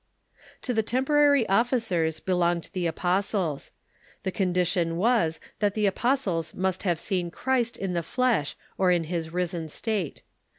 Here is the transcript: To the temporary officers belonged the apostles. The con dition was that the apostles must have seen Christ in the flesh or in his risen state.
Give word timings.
To 0.63 0.73
the 0.73 0.81
temporary 0.81 1.47
officers 1.47 2.19
belonged 2.19 2.71
the 2.73 2.87
apostles. 2.87 3.69
The 4.23 4.31
con 4.31 4.51
dition 4.51 4.95
was 4.95 5.39
that 5.59 5.75
the 5.75 5.85
apostles 5.85 6.55
must 6.55 6.81
have 6.81 6.99
seen 6.99 7.29
Christ 7.29 7.77
in 7.77 7.93
the 7.93 8.01
flesh 8.01 8.55
or 8.79 8.89
in 8.89 9.03
his 9.03 9.31
risen 9.31 9.69
state. 9.69 10.23